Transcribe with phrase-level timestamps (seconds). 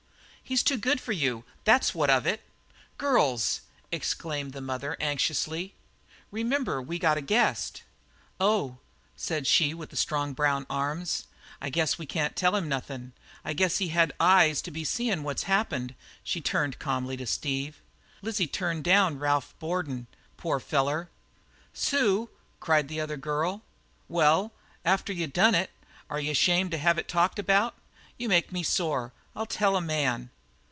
[0.43, 2.41] "He's too good for you, that's what of it."
[2.97, 5.75] "Girls!" exclaimed the mother anxiously.
[6.29, 7.83] "Remember we got a guest!"
[8.37, 8.79] "Oh,"
[9.15, 11.23] said she of the strong brown arms,
[11.61, 13.13] "I guess we can't tell him nothin';
[13.45, 17.79] I guess he had eyes to be seein' what's happened." She turned calmly to Steve.
[18.21, 21.09] "Lizzie turned down Ralph Boardman poor feller!"
[21.73, 22.29] "Sue!"
[22.59, 23.61] cried the other girl.
[24.09, 24.51] "Well,
[24.83, 25.69] after you done it,
[26.09, 27.73] are you ashamed to have it talked about?
[28.17, 30.29] You make me sore, I'll tell a man!"